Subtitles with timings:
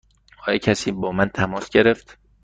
[0.47, 2.17] آیا کسی با من تماس گرفت؟